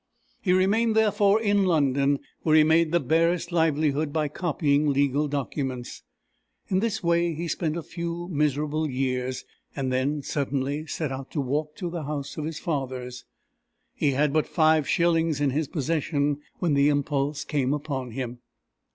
He 0.41 0.51
remained 0.51 0.95
therefore 0.95 1.39
in 1.39 1.63
London, 1.65 2.21
where 2.41 2.55
he 2.55 2.63
made 2.63 2.91
the 2.91 2.99
barest 2.99 3.51
livelihood 3.51 4.11
by 4.11 4.29
copying 4.29 4.87
legal 4.89 5.27
documents. 5.27 6.01
In 6.69 6.79
this 6.79 7.03
way 7.03 7.35
he 7.35 7.47
spent 7.47 7.77
a 7.77 7.83
few 7.83 8.27
miserable 8.31 8.89
years, 8.89 9.45
and 9.75 9.93
then 9.93 10.23
suddenly 10.23 10.87
set 10.87 11.11
out 11.11 11.29
to 11.33 11.39
walk 11.39 11.75
to 11.75 11.91
the 11.91 12.05
house 12.05 12.35
of 12.35 12.45
his 12.45 12.57
fathers. 12.57 13.25
He 13.93 14.13
had 14.13 14.33
but 14.33 14.47
five 14.47 14.89
shillings 14.89 15.39
in 15.39 15.51
his 15.51 15.67
possession 15.67 16.39
when 16.57 16.73
the 16.73 16.89
impulse 16.89 17.43
came 17.43 17.71
upon 17.71 18.09
him. 18.09 18.39